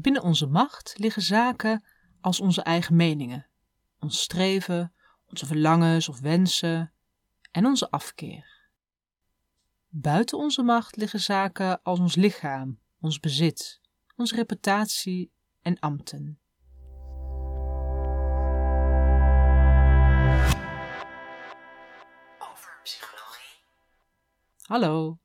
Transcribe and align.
Binnen 0.00 0.22
onze 0.22 0.46
macht 0.46 0.98
liggen 0.98 1.22
zaken 1.22 1.84
als 2.20 2.40
onze 2.40 2.62
eigen 2.62 2.96
meningen, 2.96 3.46
ons 3.98 4.20
streven, 4.20 4.94
onze 5.26 5.46
verlangens 5.46 6.08
of 6.08 6.20
wensen 6.20 6.92
en 7.50 7.66
onze 7.66 7.90
afkeer. 7.90 8.68
Buiten 9.88 10.38
onze 10.38 10.62
macht 10.62 10.96
liggen 10.96 11.20
zaken 11.20 11.82
als 11.82 11.98
ons 11.98 12.14
lichaam, 12.14 12.80
ons 13.00 13.20
bezit, 13.20 13.80
onze 14.16 14.34
reputatie 14.34 15.32
en 15.62 15.78
ambten. 15.78 16.40
Over 22.38 22.80
psychologie. 22.82 23.62
Hallo, 24.60 25.18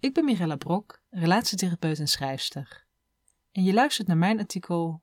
ik 0.00 0.14
ben 0.14 0.24
Mirella 0.24 0.56
Brok, 0.56 1.02
relatietherapeut 1.10 1.98
en 1.98 2.08
schrijfster. 2.08 2.88
En 3.52 3.62
je 3.64 3.72
luistert 3.72 4.08
naar 4.08 4.16
mijn 4.16 4.38
artikel 4.38 5.02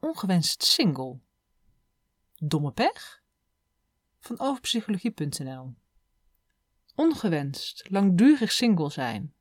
Ongewenst 0.00 0.62
single. 0.62 1.18
Domme 2.34 2.72
pech? 2.72 3.22
Van 4.18 4.40
overpsychologie.nl 4.40 5.74
Ongewenst, 6.94 7.90
langdurig 7.90 8.52
single 8.52 8.90
zijn. 8.90 9.34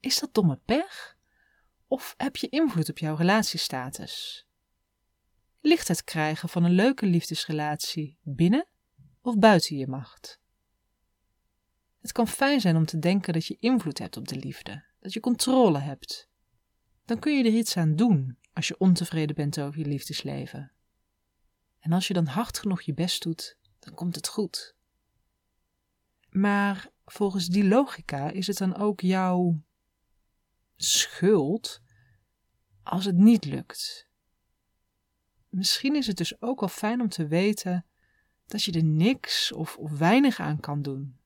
Is 0.00 0.18
dat 0.18 0.34
domme 0.34 0.60
pech? 0.64 1.16
Of 1.86 2.14
heb 2.16 2.36
je 2.36 2.48
invloed 2.48 2.88
op 2.88 2.98
jouw 2.98 3.14
relatiestatus? 3.14 4.46
Ligt 5.60 5.88
het 5.88 6.04
krijgen 6.04 6.48
van 6.48 6.64
een 6.64 6.72
leuke 6.72 7.06
liefdesrelatie 7.06 8.18
binnen 8.22 8.68
of 9.20 9.38
buiten 9.38 9.76
je 9.76 9.86
macht? 9.86 10.40
Het 12.00 12.12
kan 12.12 12.28
fijn 12.28 12.60
zijn 12.60 12.76
om 12.76 12.84
te 12.84 12.98
denken 12.98 13.32
dat 13.32 13.46
je 13.46 13.56
invloed 13.60 13.98
hebt 13.98 14.16
op 14.16 14.28
de 14.28 14.36
liefde, 14.36 14.84
dat 15.00 15.12
je 15.12 15.20
controle 15.20 15.78
hebt. 15.78 16.28
Dan 17.08 17.18
kun 17.18 17.36
je 17.36 17.44
er 17.44 17.56
iets 17.56 17.76
aan 17.76 17.96
doen 17.96 18.38
als 18.52 18.68
je 18.68 18.78
ontevreden 18.78 19.36
bent 19.36 19.60
over 19.60 19.78
je 19.78 19.86
liefdesleven. 19.86 20.72
En 21.78 21.92
als 21.92 22.06
je 22.06 22.14
dan 22.14 22.26
hard 22.26 22.58
genoeg 22.58 22.82
je 22.82 22.94
best 22.94 23.22
doet, 23.22 23.56
dan 23.78 23.94
komt 23.94 24.14
het 24.14 24.28
goed. 24.28 24.74
Maar 26.30 26.90
volgens 27.04 27.46
die 27.46 27.64
logica 27.64 28.30
is 28.30 28.46
het 28.46 28.56
dan 28.56 28.76
ook 28.76 29.00
jouw 29.00 29.62
schuld 30.76 31.80
als 32.82 33.04
het 33.04 33.16
niet 33.16 33.44
lukt. 33.44 34.08
Misschien 35.48 35.96
is 35.96 36.06
het 36.06 36.16
dus 36.16 36.40
ook 36.40 36.60
wel 36.60 36.68
fijn 36.68 37.00
om 37.00 37.08
te 37.08 37.26
weten 37.26 37.86
dat 38.46 38.62
je 38.62 38.72
er 38.72 38.84
niks 38.84 39.52
of, 39.52 39.76
of 39.76 39.98
weinig 39.98 40.40
aan 40.40 40.60
kan 40.60 40.82
doen. 40.82 41.18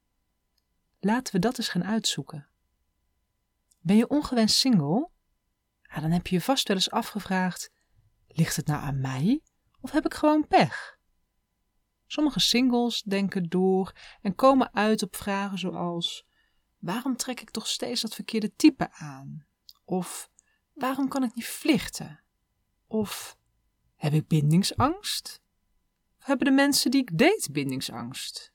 Laten 1.01 1.35
we 1.35 1.41
dat 1.41 1.59
eens 1.59 1.69
gaan 1.69 1.85
uitzoeken. 1.85 2.49
Ben 3.81 3.97
je 3.97 4.09
ongewenst 4.09 4.57
single? 4.57 5.11
Dan 6.01 6.11
heb 6.11 6.27
je 6.27 6.35
je 6.35 6.41
vast 6.41 6.69
wel 6.69 6.77
eens 6.77 6.91
afgevraagd: 6.91 7.71
ligt 8.27 8.57
het 8.57 8.67
nou 8.67 8.83
aan 8.83 9.01
mij 9.01 9.43
of 9.81 9.91
heb 9.91 10.05
ik 10.05 10.15
gewoon 10.15 10.47
pech? 10.47 10.99
Sommige 12.07 12.41
singles 12.41 13.03
denken 13.03 13.49
door 13.49 13.93
en 14.21 14.35
komen 14.35 14.75
uit 14.75 15.03
op 15.03 15.17
vragen 15.17 15.59
zoals: 15.59 16.27
waarom 16.79 17.17
trek 17.17 17.41
ik 17.41 17.51
toch 17.51 17.67
steeds 17.67 18.01
dat 18.01 18.15
verkeerde 18.15 18.55
type 18.57 18.93
aan? 18.93 19.47
Of 19.85 20.31
waarom 20.73 21.09
kan 21.09 21.23
ik 21.23 21.35
niet 21.35 21.47
vlichten? 21.47 22.21
Of 22.87 23.37
heb 23.97 24.13
ik 24.13 24.27
bindingsangst? 24.27 25.41
Of 26.19 26.27
hebben 26.27 26.47
de 26.47 26.53
mensen 26.53 26.91
die 26.91 27.01
ik 27.01 27.19
date 27.19 27.49
bindingsangst? 27.53 28.53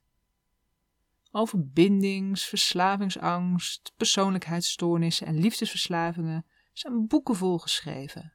Over 1.32 1.70
bindings, 1.70 2.46
verslavingsangst, 2.46 3.94
persoonlijkheidsstoornissen 3.98 5.28
en 5.28 5.40
liefdesverslavingen 5.40 6.46
zijn 6.80 7.08
boeken 7.08 7.36
volgeschreven. 7.36 8.34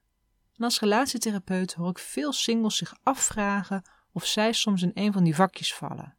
En 0.56 0.64
als 0.64 0.80
relatietherapeut 0.80 1.74
hoor 1.74 1.90
ik 1.90 1.98
veel 1.98 2.32
singles 2.32 2.76
zich 2.76 2.94
afvragen 3.02 3.82
of 4.12 4.26
zij 4.26 4.52
soms 4.52 4.82
in 4.82 4.90
een 4.94 5.12
van 5.12 5.24
die 5.24 5.34
vakjes 5.34 5.74
vallen. 5.74 6.16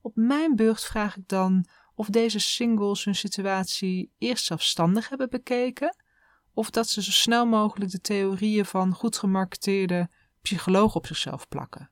Op 0.00 0.16
mijn 0.16 0.56
beurt 0.56 0.84
vraag 0.84 1.16
ik 1.16 1.28
dan 1.28 1.68
of 1.94 2.08
deze 2.08 2.38
singles 2.38 3.04
hun 3.04 3.14
situatie 3.14 4.12
eerst 4.18 4.44
zelfstandig 4.44 5.08
hebben 5.08 5.30
bekeken, 5.30 5.96
of 6.54 6.70
dat 6.70 6.88
ze 6.88 7.02
zo 7.02 7.10
snel 7.10 7.46
mogelijk 7.46 7.90
de 7.90 8.00
theorieën 8.00 8.66
van 8.66 8.94
goed 8.94 9.18
gemarketeerde 9.18 10.10
psychologen 10.42 10.96
op 10.96 11.06
zichzelf 11.06 11.48
plakken. 11.48 11.90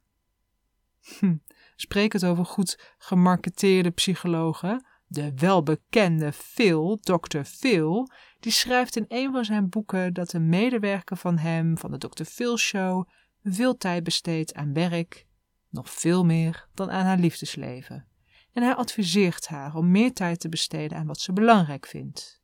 Hm, 1.19 1.37
spreek 1.77 2.13
het 2.13 2.25
over 2.25 2.45
goed 2.45 2.95
gemarketeerde 2.99 3.91
psychologen. 3.91 4.87
De 5.15 5.33
welbekende 5.35 6.33
Phil, 6.33 6.99
Dr. 7.01 7.43
Phil, 7.43 8.11
die 8.41 8.53
schrijft 8.53 8.97
in 8.97 9.05
een 9.09 9.33
van 9.33 9.45
zijn 9.45 9.69
boeken 9.69 10.15
dat 10.15 10.33
een 10.33 10.49
medewerker 10.49 11.17
van 11.17 11.39
hem, 11.39 11.79
van 11.79 11.91
de 11.91 11.99
Dr. 11.99 12.25
Phil 12.25 12.57
Show, 12.59 13.09
veel 13.43 13.77
tijd 13.77 14.05
besteedt 14.05 14.55
aan 14.55 14.73
werk, 14.73 15.27
nog 15.69 15.91
veel 15.91 16.25
meer 16.25 16.69
dan 16.75 16.91
aan 16.91 17.05
haar 17.05 17.19
liefdesleven. 17.19 18.09
En 18.53 18.63
hij 18.63 18.75
adviseert 18.75 19.47
haar 19.47 19.75
om 19.75 19.91
meer 19.91 20.13
tijd 20.13 20.41
te 20.41 20.49
besteden 20.49 20.99
aan 20.99 21.07
wat 21.07 21.21
ze 21.21 21.33
belangrijk 21.33 21.87
vindt. 21.87 22.43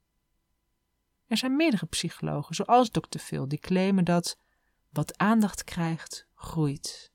Er 1.26 1.36
zijn 1.36 1.56
meerdere 1.56 1.86
psychologen, 1.86 2.54
zoals 2.54 2.90
Dr. 2.90 3.18
Phil, 3.18 3.48
die 3.48 3.58
claimen 3.58 4.04
dat 4.04 4.38
wat 4.90 5.18
aandacht 5.18 5.64
krijgt, 5.64 6.26
groeit. 6.34 7.12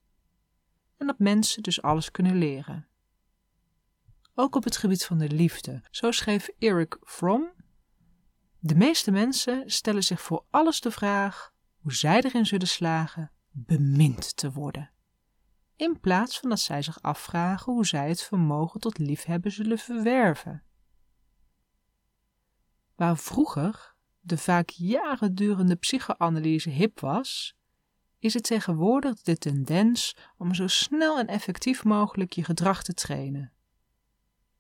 En 0.97 1.07
dat 1.07 1.19
mensen 1.19 1.63
dus 1.63 1.81
alles 1.81 2.11
kunnen 2.11 2.37
leren. 2.37 2.87
Ook 4.38 4.56
op 4.56 4.63
het 4.63 4.78
gebied 4.78 5.06
van 5.06 5.18
de 5.18 5.29
liefde. 5.29 5.84
Zo 5.91 6.12
schreef 6.12 6.47
Eric 6.59 6.97
Fromm: 7.01 7.51
De 8.59 8.75
meeste 8.75 9.12
mensen 9.12 9.72
stellen 9.72 10.03
zich 10.03 10.22
voor 10.22 10.46
alles 10.50 10.81
de 10.81 10.91
vraag 10.91 11.53
hoe 11.81 11.94
zij 11.94 12.22
erin 12.22 12.46
zullen 12.46 12.68
slagen 12.68 13.31
bemind 13.51 14.38
te 14.38 14.51
worden, 14.51 14.91
in 15.75 16.00
plaats 16.00 16.40
van 16.40 16.50
dat 16.50 16.59
zij 16.59 16.81
zich 16.81 17.01
afvragen 17.01 17.73
hoe 17.73 17.85
zij 17.85 18.07
het 18.07 18.23
vermogen 18.23 18.79
tot 18.79 18.97
liefhebben 18.97 19.51
zullen 19.51 19.78
verwerven. 19.78 20.63
Waar 22.96 23.17
vroeger 23.17 23.96
de 24.19 24.38
vaak 24.38 24.69
jaren 24.69 25.35
durende 25.35 25.75
psychoanalyse 25.75 26.69
hip 26.69 27.00
was, 27.00 27.56
is 28.19 28.34
het 28.34 28.44
tegenwoordig 28.44 29.22
de 29.22 29.38
tendens 29.38 30.16
om 30.38 30.53
zo 30.53 30.67
snel 30.67 31.19
en 31.19 31.28
effectief 31.28 31.84
mogelijk 31.84 32.34
je 32.34 32.44
gedrag 32.44 32.84
te 32.84 32.94
trainen. 32.94 33.54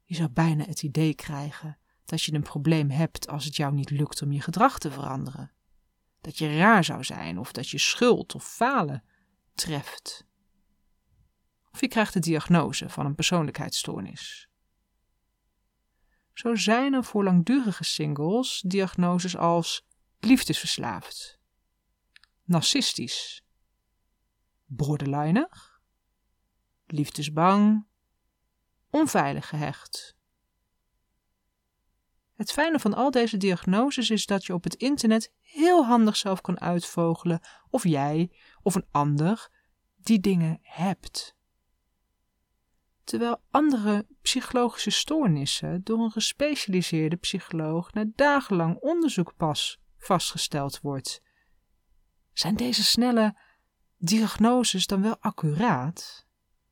Je 0.05 0.15
zou 0.15 0.29
bijna 0.29 0.63
het 0.63 0.83
idee 0.83 1.15
krijgen 1.15 1.77
dat 2.05 2.21
je 2.21 2.33
een 2.33 2.41
probleem 2.41 2.89
hebt 2.89 3.27
als 3.27 3.45
het 3.45 3.55
jou 3.55 3.73
niet 3.73 3.89
lukt 3.89 4.21
om 4.21 4.31
je 4.31 4.41
gedrag 4.41 4.79
te 4.79 4.91
veranderen. 4.91 5.51
Dat 6.21 6.37
je 6.37 6.57
raar 6.57 6.83
zou 6.83 7.03
zijn 7.03 7.39
of 7.39 7.51
dat 7.51 7.69
je 7.69 7.77
schuld 7.77 8.35
of 8.35 8.47
falen 8.47 9.03
treft. 9.53 10.25
Of 11.71 11.81
je 11.81 11.87
krijgt 11.87 12.13
de 12.13 12.19
diagnose 12.19 12.89
van 12.89 13.05
een 13.05 13.15
persoonlijkheidsstoornis. 13.15 14.49
Zo 16.33 16.55
zijn 16.55 16.93
er 16.93 17.03
voor 17.03 17.23
langdurige 17.23 17.83
singles 17.83 18.63
diagnoses 18.67 19.37
als 19.37 19.85
liefdesverslaafd, 20.19 21.39
narcistisch, 22.43 23.43
borderliner, 24.65 25.79
liefdesbang, 26.85 27.85
onveilig 28.95 29.47
gehecht. 29.47 30.15
Het 32.33 32.51
fijne 32.51 32.79
van 32.79 32.93
al 32.93 33.11
deze 33.11 33.37
diagnoses 33.37 34.09
is 34.09 34.25
dat 34.25 34.45
je 34.45 34.53
op 34.53 34.63
het 34.63 34.75
internet 34.75 35.33
heel 35.41 35.85
handig 35.85 36.15
zelf 36.15 36.41
kan 36.41 36.59
uitvogelen 36.59 37.39
of 37.69 37.83
jij 37.83 38.31
of 38.61 38.75
een 38.75 38.87
ander 38.91 39.49
die 39.95 40.19
dingen 40.19 40.59
hebt 40.61 41.35
terwijl 43.05 43.41
andere 43.49 44.07
psychologische 44.21 44.89
stoornissen 44.89 45.83
door 45.83 45.99
een 45.99 46.11
gespecialiseerde 46.11 47.15
psycholoog 47.15 47.93
na 47.93 48.05
dagenlang 48.15 48.77
onderzoek 48.77 49.35
pas 49.37 49.79
vastgesteld 49.97 50.81
wordt. 50.81 51.21
Zijn 52.33 52.55
deze 52.55 52.83
snelle 52.83 53.37
diagnoses 53.97 54.87
dan 54.87 55.01
wel 55.01 55.17
accuraat? 55.19 56.27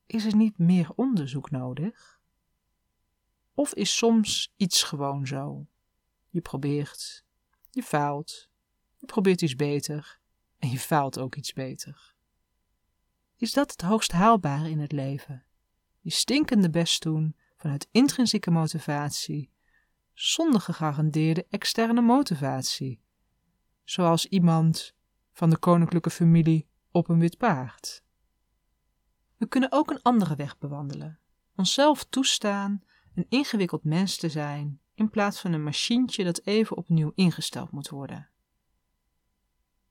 Is 0.05 0.25
er 0.25 0.35
niet 0.35 0.57
meer 0.57 0.91
onderzoek 0.95 1.51
nodig? 1.51 2.12
Of 3.53 3.73
is 3.73 3.97
soms 3.97 4.53
iets 4.55 4.83
gewoon 4.83 5.27
zo? 5.27 5.67
Je 6.29 6.41
probeert, 6.41 7.25
je 7.69 7.83
faalt, 7.83 8.49
je 8.97 9.05
probeert 9.05 9.41
iets 9.41 9.55
beter 9.55 10.19
en 10.59 10.69
je 10.69 10.79
faalt 10.79 11.19
ook 11.19 11.35
iets 11.35 11.53
beter. 11.53 12.15
Is 13.35 13.53
dat 13.53 13.71
het 13.71 13.81
hoogst 13.81 14.11
haalbare 14.11 14.69
in 14.69 14.79
het 14.79 14.91
leven? 14.91 15.45
je 16.03 16.09
stinkende 16.09 16.69
best 16.69 17.01
doen 17.01 17.35
vanuit 17.57 17.87
intrinsieke 17.91 18.51
motivatie, 18.51 19.51
zonder 20.13 20.61
gegarandeerde 20.61 21.45
externe 21.49 22.01
motivatie, 22.01 23.01
zoals 23.83 24.25
iemand 24.25 24.93
van 25.31 25.49
de 25.49 25.57
koninklijke 25.57 26.09
familie 26.09 26.67
op 26.91 27.09
een 27.09 27.19
wit 27.19 27.37
paard. 27.37 28.03
We 29.37 29.47
kunnen 29.47 29.71
ook 29.71 29.91
een 29.91 30.01
andere 30.01 30.35
weg 30.35 30.57
bewandelen, 30.57 31.19
onszelf 31.55 32.03
toestaan 32.03 32.83
een 33.15 33.25
ingewikkeld 33.29 33.83
mens 33.83 34.17
te 34.17 34.29
zijn 34.29 34.81
in 34.93 35.09
plaats 35.09 35.39
van 35.39 35.53
een 35.53 35.63
machientje 35.63 36.23
dat 36.23 36.41
even 36.43 36.77
opnieuw 36.77 37.11
ingesteld 37.15 37.71
moet 37.71 37.89
worden. 37.89 38.29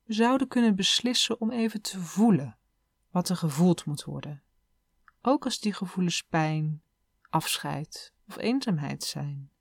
We 0.03 0.13
zouden 0.13 0.47
kunnen 0.47 0.75
beslissen 0.75 1.41
om 1.41 1.51
even 1.51 1.81
te 1.81 1.99
voelen 1.99 2.57
wat 3.09 3.29
er 3.29 3.35
gevoeld 3.35 3.85
moet 3.85 4.03
worden, 4.03 4.43
ook 5.21 5.43
als 5.43 5.59
die 5.59 5.73
gevoelens 5.73 6.23
pijn, 6.23 6.83
afscheid 7.29 8.13
of 8.27 8.37
eenzaamheid 8.37 9.03
zijn. 9.03 9.51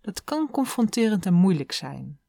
Dat 0.00 0.24
kan 0.24 0.50
confronterend 0.50 1.26
en 1.26 1.34
moeilijk 1.34 1.72
zijn, 1.72 2.20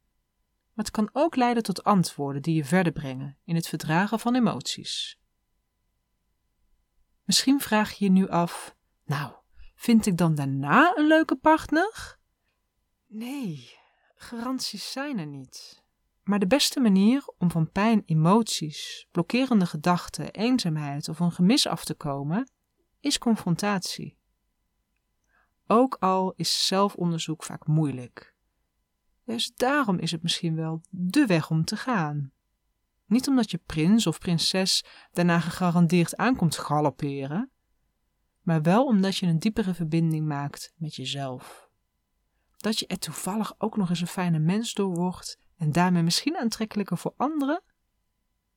maar 0.73 0.85
het 0.85 0.91
kan 0.91 1.09
ook 1.13 1.35
leiden 1.35 1.63
tot 1.63 1.83
antwoorden 1.83 2.41
die 2.41 2.55
je 2.55 2.65
verder 2.65 2.91
brengen 2.91 3.37
in 3.43 3.55
het 3.55 3.67
verdragen 3.67 4.19
van 4.19 4.35
emoties. 4.35 5.19
Misschien 7.23 7.59
vraag 7.61 7.91
je 7.91 8.05
je 8.05 8.11
nu 8.11 8.29
af: 8.29 8.75
Nou, 9.05 9.33
vind 9.75 10.05
ik 10.05 10.17
dan 10.17 10.35
daarna 10.35 10.97
een 10.97 11.07
leuke 11.07 11.35
partner? 11.35 12.17
Nee, 13.07 13.77
garanties 14.15 14.91
zijn 14.91 15.19
er 15.19 15.27
niet. 15.27 15.83
Maar 16.23 16.39
de 16.39 16.47
beste 16.47 16.79
manier 16.79 17.33
om 17.37 17.51
van 17.51 17.71
pijn, 17.71 18.03
emoties, 18.05 19.07
blokkerende 19.11 19.65
gedachten, 19.65 20.31
eenzaamheid 20.31 21.09
of 21.09 21.19
een 21.19 21.31
gemis 21.31 21.67
af 21.67 21.85
te 21.85 21.93
komen, 21.93 22.49
is 22.99 23.17
confrontatie. 23.17 24.17
Ook 25.67 25.97
al 25.99 26.33
is 26.35 26.67
zelfonderzoek 26.67 27.43
vaak 27.43 27.67
moeilijk. 27.67 28.35
Dus 29.25 29.51
daarom 29.55 29.97
is 29.97 30.11
het 30.11 30.23
misschien 30.23 30.55
wel 30.55 30.81
de 30.89 31.25
weg 31.25 31.49
om 31.49 31.65
te 31.65 31.77
gaan. 31.77 32.31
Niet 33.05 33.27
omdat 33.27 33.51
je 33.51 33.57
prins 33.57 34.07
of 34.07 34.19
prinses 34.19 34.85
daarna 35.11 35.39
gegarandeerd 35.39 36.17
aankomt 36.17 36.57
galopperen, 36.57 37.51
maar 38.45 38.61
wel 38.61 38.85
omdat 38.85 39.17
je 39.17 39.25
een 39.25 39.39
diepere 39.39 39.73
verbinding 39.73 40.27
maakt 40.27 40.73
met 40.77 40.95
jezelf. 40.95 41.69
Dat 42.57 42.79
je 42.79 42.87
er 42.87 42.99
toevallig 42.99 43.53
ook 43.57 43.77
nog 43.77 43.89
eens 43.89 44.01
een 44.01 44.07
fijne 44.07 44.39
mens 44.39 44.73
door 44.73 44.95
wordt 44.95 45.39
en 45.57 45.71
daarmee 45.71 46.03
misschien 46.03 46.37
aantrekkelijker 46.37 46.97
voor 46.97 47.13
anderen, 47.17 47.63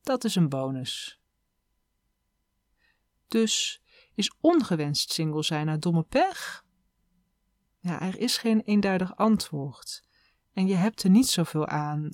dat 0.01 0.23
is 0.23 0.35
een 0.35 0.49
bonus. 0.49 1.21
Dus 3.27 3.81
is 4.15 4.35
ongewenst 4.39 5.11
single 5.11 5.43
zijn 5.43 5.65
naar 5.65 5.79
domme 5.79 6.03
pech? 6.03 6.65
Ja, 7.79 8.01
er 8.01 8.19
is 8.19 8.37
geen 8.37 8.61
eenduidig 8.61 9.15
antwoord. 9.15 10.07
En 10.53 10.67
je 10.67 10.75
hebt 10.75 11.03
er 11.03 11.09
niet 11.09 11.27
zoveel 11.27 11.67
aan, 11.67 12.09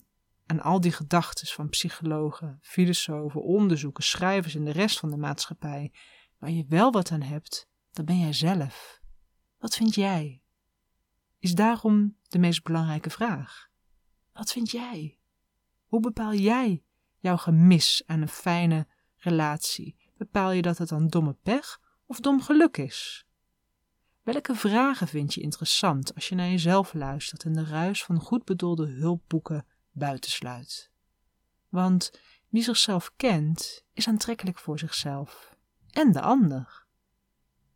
aan 0.46 0.62
al 0.62 0.82
die 0.82 0.92
gedachten 0.92 1.48
van 1.48 1.70
psychologen, 1.70 2.60
filosofen, 2.62 3.44
onderzoeken, 3.44 4.04
schrijvers 4.04 4.56
en 4.56 4.64
de 4.64 4.72
rest 4.72 5.00
van 5.00 5.10
de 5.10 5.18
maatschappij. 5.18 5.94
Waar 6.46 6.54
je 6.54 6.66
wel 6.68 6.92
wat 6.92 7.12
aan 7.12 7.22
hebt, 7.22 7.68
dat 7.92 8.06
ben 8.06 8.20
jij 8.20 8.34
zelf. 8.34 9.02
Wat 9.58 9.76
vind 9.76 9.96
jij? 9.96 10.42
Is 11.40 11.56
daarom 11.56 12.18
de 12.28 12.40
meest 12.40 12.64
belangrijke 12.64 13.10
vraag. 13.10 13.70
Wat 14.34 14.52
vind 14.52 14.72
jij? 14.72 15.20
Hoe 15.86 16.00
bepaal 16.00 16.34
jij 16.34 16.84
jouw 17.18 17.38
gemis 17.38 18.04
aan 18.06 18.22
een 18.22 18.28
fijne 18.28 18.88
relatie? 19.16 19.96
Bepaal 20.18 20.52
je 20.52 20.62
dat 20.62 20.78
het 20.78 20.90
dan 20.90 21.08
domme 21.08 21.34
pech 21.44 21.82
of 22.06 22.20
dom 22.20 22.42
geluk 22.42 22.78
is? 22.78 23.26
Welke 24.22 24.56
vragen 24.56 25.08
vind 25.08 25.34
je 25.34 25.42
interessant 25.42 26.16
als 26.16 26.30
je 26.30 26.36
naar 26.36 26.50
jezelf 26.50 26.94
luistert 26.94 27.44
en 27.44 27.54
de 27.54 27.66
ruis 27.66 28.04
van 28.04 28.20
goed 28.20 28.44
bedoelde 28.44 28.88
hulpboeken 28.88 29.66
buitensluit? 29.92 30.92
Want 31.70 32.20
wie 32.50 32.64
zichzelf 32.64 33.12
kent, 33.16 33.86
is 33.94 34.08
aantrekkelijk 34.08 34.60
voor 34.60 34.80
zichzelf 34.80 35.55
en 35.96 36.12
de 36.12 36.22
ander. 36.22 36.86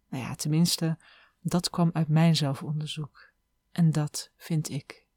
Nou 0.10 0.24
ja, 0.24 0.36
tenminste, 0.36 0.98
dat 1.42 1.69
kwam 1.69 1.89
uit 1.94 2.07
mijn 2.07 2.36
zelfonderzoek. 2.36 3.31
En 3.71 3.92
dat 3.92 4.31
vind 4.36 4.69
ik. 4.69 5.07